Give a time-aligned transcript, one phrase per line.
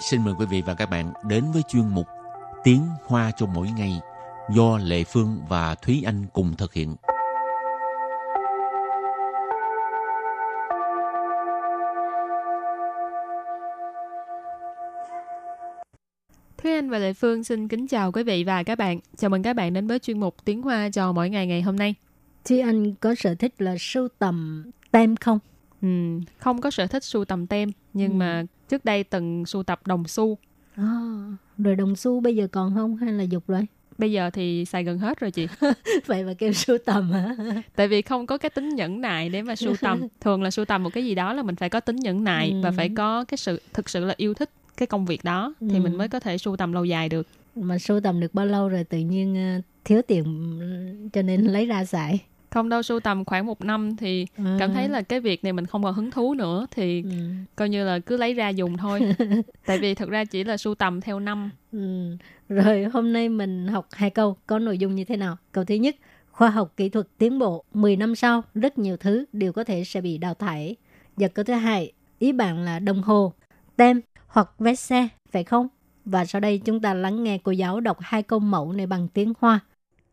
[0.00, 2.06] xin mời quý vị và các bạn đến với chuyên mục
[2.64, 4.00] Tiếng Hoa cho mỗi ngày
[4.50, 6.96] do Lệ Phương và Thúy Anh cùng thực hiện.
[16.58, 19.00] Thúy Anh và Lệ Phương xin kính chào quý vị và các bạn.
[19.16, 21.76] Chào mừng các bạn đến với chuyên mục Tiếng Hoa cho mỗi ngày ngày hôm
[21.76, 21.94] nay.
[22.44, 25.38] Thúy Anh có sở thích là sưu tầm tem không?
[25.82, 25.88] Ừ,
[26.38, 28.14] không có sở thích sưu tầm tem, nhưng ừ.
[28.14, 30.38] mà trước đây từng sưu tập đồng xu.
[30.74, 30.84] À,
[31.58, 33.66] rồi đồng xu bây giờ còn không hay là dục rồi?
[33.98, 35.46] Bây giờ thì xài gần hết rồi chị.
[36.06, 37.36] Vậy mà kêu sưu tầm hả?
[37.76, 40.06] Tại vì không có cái tính nhẫn nại để mà sưu tầm.
[40.20, 42.50] Thường là sưu tầm một cái gì đó là mình phải có tính nhẫn nại
[42.50, 42.60] ừ.
[42.62, 45.74] và phải có cái sự thực sự là yêu thích cái công việc đó thì
[45.74, 45.80] ừ.
[45.80, 47.26] mình mới có thể sưu tầm lâu dài được.
[47.54, 50.58] Mà sưu tầm được bao lâu rồi tự nhiên ờ, thiếu tiền
[51.12, 52.20] cho nên lấy ra xài
[52.57, 54.55] không đâu sưu tầm khoảng một năm thì à.
[54.59, 57.09] cảm thấy là cái việc này mình không còn hứng thú nữa thì ừ.
[57.55, 59.15] coi như là cứ lấy ra dùng thôi
[59.65, 62.17] tại vì thực ra chỉ là sưu tầm theo năm ừ.
[62.49, 65.75] rồi hôm nay mình học hai câu có nội dung như thế nào câu thứ
[65.75, 65.95] nhất
[66.31, 69.83] khoa học kỹ thuật tiến bộ 10 năm sau rất nhiều thứ đều có thể
[69.83, 70.75] sẽ bị đào thải
[71.17, 73.33] và câu thứ hai ý bạn là đồng hồ
[73.75, 75.67] tem hoặc vé xe phải không
[76.05, 79.07] và sau đây chúng ta lắng nghe cô giáo đọc hai câu mẫu này bằng
[79.07, 79.59] tiếng Hoa.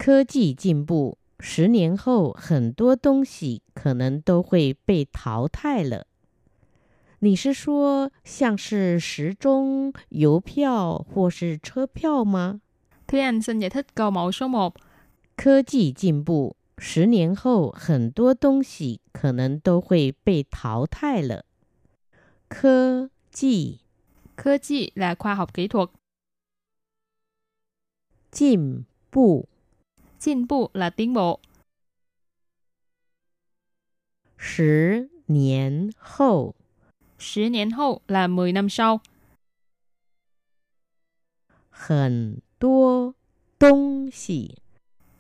[0.01, 6.06] 科技进步 十年后，很多东西可能都会被淘汰了。
[7.20, 12.61] 你是说像是时钟、邮票或是车票吗？
[13.06, 14.75] Thúy Anh xin giải thích câu mẫu số 1.
[15.37, 21.45] 科技进步，十年后很多东西可能都会被淘汰了。
[22.48, 23.81] 科技，
[24.34, 25.91] 科技 là khoa học kỹ thuật.
[28.31, 29.48] 进步。
[30.19, 31.41] 进步 là tiến bộ.
[34.37, 36.55] 十年后，
[37.19, 39.00] 十年后 là 10 năm sau.
[41.71, 43.15] 很多
[43.59, 44.56] 东西，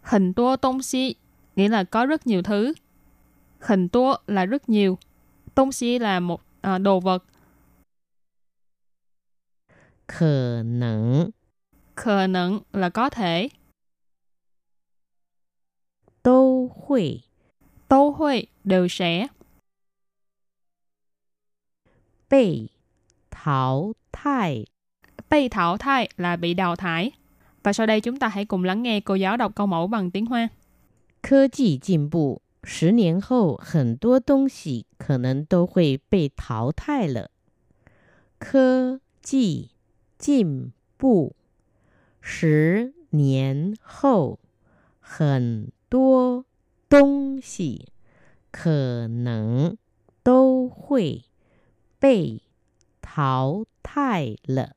[0.02, 1.16] 很多东西
[1.56, 2.74] nghĩa là có rất nhiều thứ.
[3.58, 4.98] 很多 là rất nhiều.
[5.54, 7.22] 东西 là một à, đồ vật.
[10.06, 11.32] 可能，
[11.94, 13.50] 可能 là có thể.
[16.64, 17.24] 都会，
[17.86, 19.28] 都会 đều sẽ
[22.30, 22.70] 被
[23.28, 24.64] 淘汰。
[25.28, 27.12] 被淘汰 là bị đào thải.
[27.62, 30.10] Và sau đây chúng ta hãy cùng lắng nghe cô giáo đọc câu mẫu bằng
[30.10, 30.48] tiếng Hoa.
[31.20, 37.30] 科技进步，十年后很多东西可能都会被淘汰了。
[38.38, 39.72] 科技
[40.18, 41.36] 进步，
[42.22, 44.38] 十年后
[45.00, 46.44] 很多
[46.94, 47.88] 东西
[48.50, 49.76] 可能
[50.22, 51.22] 都会
[51.98, 52.40] 被
[53.00, 54.76] 淘汰了。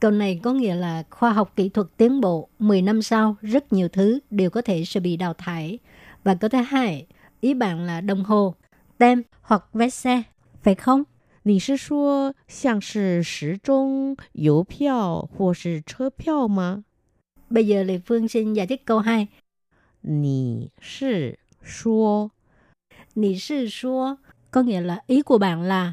[0.00, 3.72] Câu này có nghĩa là khoa học kỹ thuật tiến bộ, 10 năm sau rất
[3.72, 5.78] nhiều thứ đều có thể sẽ bị đào thải.
[6.24, 7.06] Và câu thứ hai,
[7.40, 8.54] ý bạn là đồng hồ,
[8.98, 10.22] tem hoặc vé xe,
[10.62, 11.04] phải không?
[11.44, 16.84] 你是说像是时钟、邮票或是车票吗？
[17.50, 19.26] Bây giờ Lê Phương xin giải thích câu 2.
[20.06, 22.30] 你是说
[23.14, 24.18] 你是说
[24.50, 25.92] có nghĩa là ý của bạn là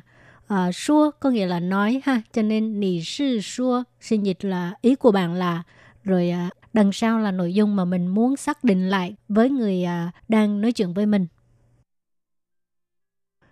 [0.53, 4.73] uh, xua có nghĩa là nói ha cho nên nì sư xua xin dịch là
[4.81, 5.63] ý của bạn là
[6.03, 9.83] rồi uh, đằng sau là nội dung mà mình muốn xác định lại với người
[9.83, 11.27] uh, đang nói chuyện với mình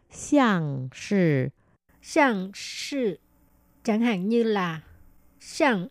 [0.10, 1.52] 像是
[2.02, 3.20] 像是
[3.84, 4.82] chẳng hạn như là
[5.40, 5.90] 像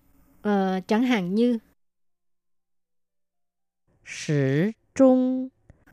[0.49, 1.59] uh, chẳng hạn như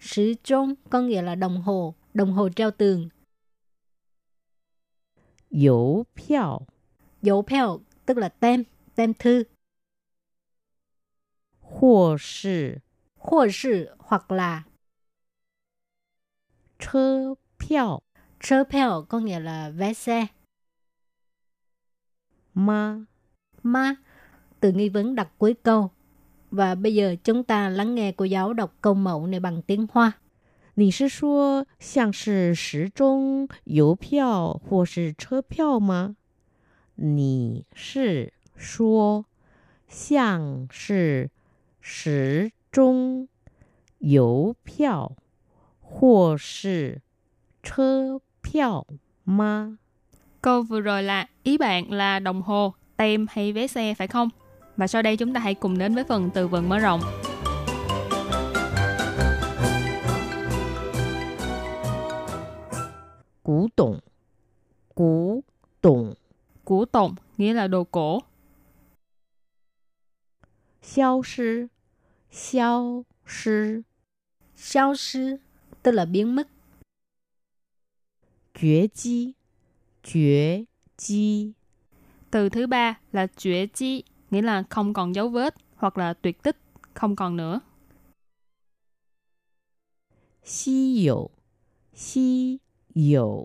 [0.00, 3.08] Sử trung có nghĩa là đồng hồ, đồng hồ treo tường.
[5.50, 9.44] Dấu phiếu tức là tem, tem thư.
[11.60, 12.16] Hồ
[13.53, 14.62] sự hoặc là
[16.78, 20.26] Chơ phiếu có nghĩa là vé xe.
[22.54, 23.04] Ma
[23.62, 23.94] Ma
[24.60, 25.91] từ nghi vấn đặt cuối câu
[26.52, 29.87] và bây giờ chúng ta lắng nghe cô giáo đọc câu mẫu này bằng tiếng
[29.91, 30.11] Hoa.
[30.75, 36.16] 你是说像是时钟、邮票或是车票吗？
[36.96, 39.25] 你是说
[39.87, 41.29] 像是
[41.79, 43.28] 时钟、
[43.99, 45.16] 邮票
[45.79, 47.02] 或是
[47.61, 48.87] 车票
[49.23, 49.78] 吗？
[50.41, 54.29] Câu vừa rồi là ý bạn là đồng hồ, tem hay vé xe phải không?
[54.78, 57.01] Và sau đây chúng ta hãy cùng đến với phần từ vựng mở rộng.
[63.42, 64.01] Cú tổng
[64.95, 65.45] Cú
[65.80, 66.15] tổng
[66.65, 68.21] Cú tổng nghĩa là đồ cổ.
[70.83, 71.66] xiao sư
[72.31, 73.83] xiao sư
[74.57, 75.36] xiao sư
[75.83, 76.48] tức là biến mất.
[78.60, 79.33] Chuyế chi.
[80.03, 80.65] Chuyế
[80.97, 81.53] chi.
[82.31, 86.42] Từ thứ ba là chuyế chi nghĩa là không còn dấu vết hoặc là tuyệt
[86.42, 86.57] tích,
[86.95, 87.60] không còn nữa.
[90.45, 91.28] Xí dụ
[91.95, 92.59] Xí
[92.95, 93.45] dụ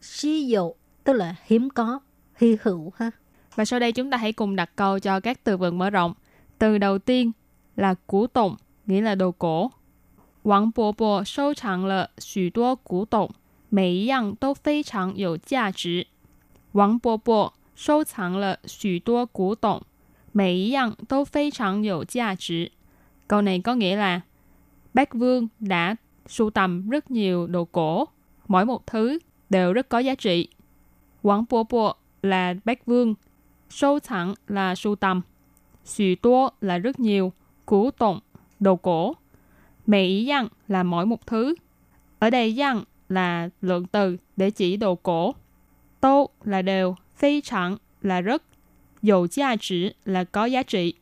[0.00, 0.74] Xí dụ
[1.04, 2.00] tức là hiếm có,
[2.36, 3.10] hy hữu ha.
[3.54, 6.14] Và sau đây chúng ta hãy cùng đặt câu cho các từ vựng mở rộng.
[6.58, 7.32] Từ đầu tiên
[7.76, 8.56] là cổ tổng,
[8.86, 9.70] nghĩa là đồ cổ.
[10.44, 13.30] Wang Bo Bo sâu chẳng là xù đô cổ tổng,
[13.70, 16.04] mỗi dạng đều phi chẳng có giá trị.
[16.72, 19.81] Wang Bo Bo 收藏了许多古董，
[20.31, 22.71] 每一样都非常有价值。
[23.27, 24.21] Câu này có nghĩa là
[24.93, 25.95] Bác Vương đã
[26.27, 28.05] sưu tầm rất nhiều đồ cổ,
[28.47, 29.19] mỗi một thứ
[29.49, 30.47] đều rất có giá trị.
[31.21, 33.15] Quảng Bố Bố là bác Vương,
[33.69, 35.21] sâu thẳng là sưu tầm,
[35.85, 37.33] xù tố là rất nhiều,
[37.65, 38.19] củ tụng,
[38.59, 39.15] đồ cổ.
[39.85, 41.55] Mẹ ý yang là mỗi một thứ.
[42.19, 45.35] Ở đây yang là lượng từ để chỉ đồ cổ.
[45.99, 48.43] Tô là đều, phi chẳng là rất,
[49.01, 50.93] dầu giá trị là có giá trị.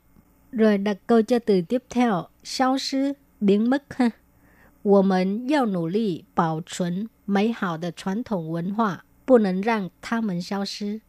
[0.52, 4.12] Rồi đặt câu cho từ tiếp theo, sao sư, biến mất ha.
[4.84, 11.02] 我们要努力保存美好的传统文化，不能让它们消失。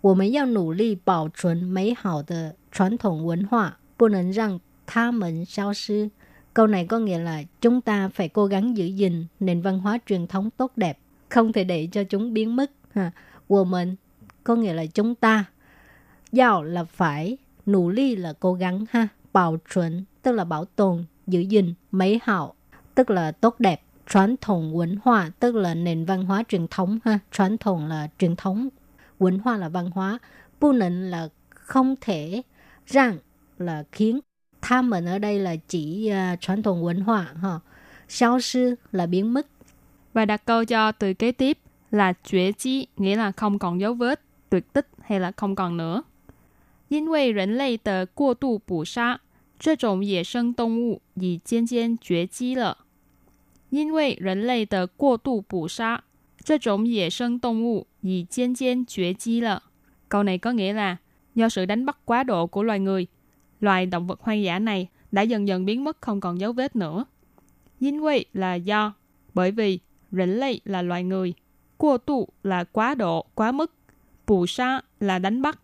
[0.00, 6.10] 我们要努力保存美好的传统文化，不能让它们消失。
[6.52, 10.26] Câu này có nghĩa là chúng ta phải cố gắng giữ gìn nền văn hóa truyền
[10.26, 10.98] thống tốt đẹp,
[11.28, 12.70] không thể để cho chúng biến mất.
[12.94, 13.12] Ha.
[13.48, 13.94] Woman
[14.43, 15.45] có nghĩa là chúng ta.
[16.31, 19.07] giàu là phải, nỗ lực là cố gắng ha.
[19.33, 22.53] Bảo chuẩn tức là bảo tồn, giữ gìn, mấy hảo
[22.95, 23.81] tức là tốt đẹp.
[24.09, 27.19] Truyền thống văn hóa tức là nền văn hóa truyền thống ha.
[27.31, 28.69] Truyền thống là truyền thống,
[29.19, 30.19] văn hóa là văn hóa.
[30.59, 32.41] Bu nịnh là không thể,
[32.87, 33.17] rằng
[33.57, 34.19] là khiến.
[34.61, 37.59] Tha mình ở đây là chỉ uh, truyền thống văn hóa ha.
[38.11, 39.47] 消失 là biến mất.
[40.13, 41.57] Và đặt câu cho từ kế tiếp
[41.91, 45.76] là chuyển chi, nghĩa là không còn dấu vết, tuyệt tích hay là không còn
[45.76, 46.02] nữa.
[46.88, 49.20] 因为人类的过度捕杀，
[49.58, 52.78] 这种野生动物已渐渐绝迹了。
[53.70, 56.04] 因为人类的过度捕杀，
[56.44, 59.64] 这种野生动物已渐渐绝迹了。
[60.08, 60.96] Câu này có nghĩa là
[61.34, 63.06] do sự đánh bắt quá độ của loài người,
[63.60, 66.76] loài động vật hoang dã này đã dần dần biến mất không còn dấu vết
[66.76, 67.04] nữa.
[67.80, 68.94] 因为 là do,
[69.34, 69.78] bởi vì,
[70.12, 71.34] rỉnh lây là loài người,
[71.76, 73.72] qua tu là quá độ, quá mức,
[74.30, 75.58] bù sa là đánh bắt.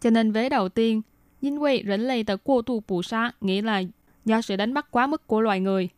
[0.00, 1.02] Cho nên vế đầu tiên,
[1.40, 3.82] 因为人类的过度捕杀 nghĩa là
[4.24, 5.88] do sự đánh bắt quá mức của loài người.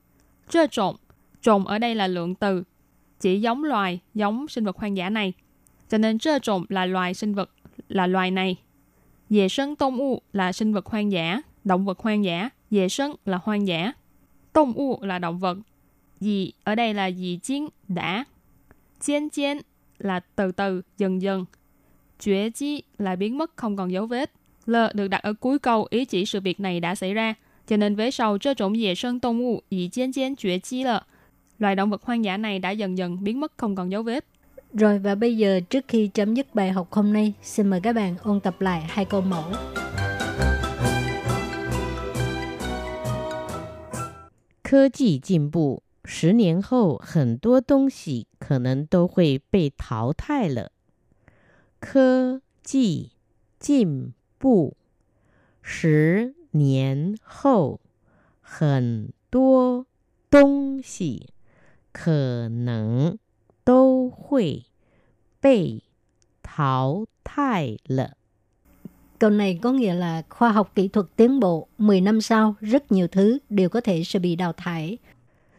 [0.49, 0.97] Trơ trộn,
[1.41, 2.62] trộn ở đây là lượng từ,
[3.21, 5.33] chỉ giống loài, giống sinh vật hoang dã này.
[5.89, 7.51] Cho nên trơ trộn là loài sinh vật,
[7.89, 8.57] là loài này.
[9.29, 12.49] Dễ sân tông u là sinh vật hoang dã, động vật hoang dã.
[12.71, 13.93] Dễ sân là hoang dã.
[14.53, 15.59] Tông u là động vật.
[16.21, 18.25] Dì ở đây là dì chiến, đã.
[19.01, 19.59] Chiên chiên
[19.99, 21.45] là từ từ, dần dần.
[22.23, 24.31] Chuyển chi là biến mất không còn dấu vết.
[24.67, 27.35] L được đặt ở cuối câu ý chỉ sự việc này đã xảy ra.
[27.67, 30.85] Cho nên vế sau, trơ trộn dễ sân tông u dì chiên chiên chuyển chi
[30.85, 31.02] là
[31.59, 34.25] loài động vật hoang dã này đã dần dần biến mất không còn dấu vết.
[34.73, 37.93] Rồi và bây giờ trước khi chấm dứt bài học hôm nay, xin mời các
[37.93, 39.45] bạn ôn tập lại hai câu mẫu.
[44.62, 50.71] 科技进步，十年后很多东西可能都会被淘汰了。
[51.85, 53.11] 科技
[53.59, 54.76] 进步，
[55.62, 57.81] 十年后
[58.40, 59.87] 很多
[60.29, 61.29] 东西
[61.93, 63.19] 可能
[63.64, 64.64] 都会
[65.40, 65.83] 被
[66.43, 68.17] 淘汰了。
[69.19, 72.93] Câu này có nghĩa là khoa học kỹ thuật tiến bộ, 10 năm sau rất
[72.93, 74.99] nhiều thứ đều có thể sẽ bị đào thải.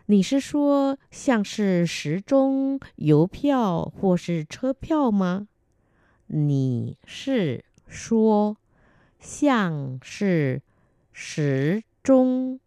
[0.08, 5.48] 你是说像是时钟、邮票或是车票吗？
[6.28, 8.58] 你是说
[9.20, 10.62] 像是
[11.12, 12.60] 时钟、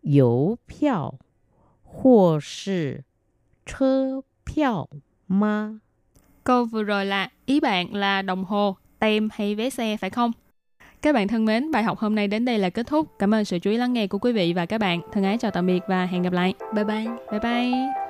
[0.00, 1.18] 邮票
[1.82, 3.04] 或是
[3.66, 4.88] 车票
[5.26, 5.80] 吗？
[6.44, 10.32] Câu vừa rồi là ý bạn là đồng hồ, tem hay vé xe phải không?
[11.02, 13.08] Các bạn thân mến, bài học hôm nay đến đây là kết thúc.
[13.18, 15.00] Cảm ơn sự chú ý lắng nghe của quý vị và các bạn.
[15.12, 16.54] Thân ái chào tạm biệt và hẹn gặp lại.
[16.74, 17.06] Bye bye.
[17.30, 18.05] Bye bye.